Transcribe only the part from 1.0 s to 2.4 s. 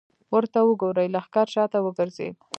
لښکر شاته وګرځېد.